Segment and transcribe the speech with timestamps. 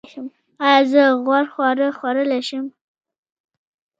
[0.67, 2.65] ایا زه غوړ خواړه خوړلی شم؟